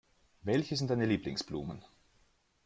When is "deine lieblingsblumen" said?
0.89-1.85